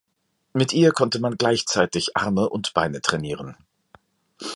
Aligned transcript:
Mit 0.53 0.73
ihr 0.73 0.93
konnte 0.93 1.19
man 1.19 1.37
gleichzeitig 1.37 2.17
Arme 2.17 2.49
und 2.49 2.73
Beine 2.73 3.01
trainieren. 3.01 3.55